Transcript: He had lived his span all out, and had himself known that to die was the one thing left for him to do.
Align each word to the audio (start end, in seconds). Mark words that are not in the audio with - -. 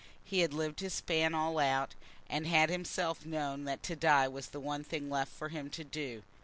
He 0.25 0.39
had 0.39 0.51
lived 0.51 0.79
his 0.79 0.95
span 0.95 1.35
all 1.35 1.59
out, 1.59 1.93
and 2.27 2.47
had 2.47 2.71
himself 2.71 3.23
known 3.23 3.65
that 3.65 3.83
to 3.83 3.95
die 3.95 4.27
was 4.27 4.47
the 4.47 4.59
one 4.59 4.83
thing 4.83 5.11
left 5.11 5.31
for 5.31 5.49
him 5.49 5.69
to 5.69 5.83
do. 5.83 6.23